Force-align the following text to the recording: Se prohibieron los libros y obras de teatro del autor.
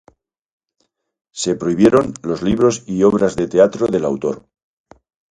Se 1.31 1.53
prohibieron 1.53 2.15
los 2.23 2.41
libros 2.41 2.81
y 2.87 3.03
obras 3.03 3.35
de 3.35 3.47
teatro 3.47 3.85
del 3.85 4.05
autor. 4.05 4.47